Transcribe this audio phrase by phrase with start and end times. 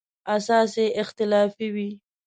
[0.35, 1.89] اساس یې اختلافي وي.